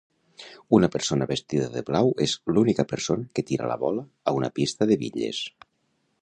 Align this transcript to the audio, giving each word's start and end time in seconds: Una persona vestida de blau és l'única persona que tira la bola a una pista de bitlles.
Una 0.77 0.87
persona 0.93 1.27
vestida 1.31 1.67
de 1.75 1.83
blau 1.89 2.09
és 2.25 2.33
l'única 2.55 2.87
persona 2.95 3.29
que 3.37 3.45
tira 3.51 3.69
la 3.73 3.77
bola 3.85 4.07
a 4.33 4.35
una 4.41 4.51
pista 4.57 4.89
de 4.95 4.99
bitlles. 5.05 5.45